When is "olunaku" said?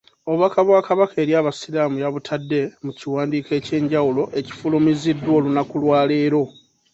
5.37-5.75